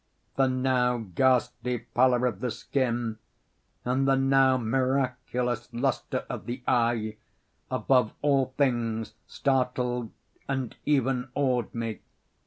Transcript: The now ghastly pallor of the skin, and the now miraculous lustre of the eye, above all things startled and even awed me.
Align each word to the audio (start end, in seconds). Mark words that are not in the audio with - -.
The 0.35 0.47
now 0.47 0.97
ghastly 0.97 1.77
pallor 1.77 2.25
of 2.25 2.39
the 2.39 2.49
skin, 2.49 3.19
and 3.85 4.07
the 4.07 4.15
now 4.15 4.57
miraculous 4.57 5.71
lustre 5.71 6.25
of 6.27 6.47
the 6.47 6.63
eye, 6.67 7.17
above 7.69 8.15
all 8.23 8.55
things 8.57 9.13
startled 9.27 10.09
and 10.47 10.75
even 10.87 11.29
awed 11.35 11.71
me. 11.75 11.99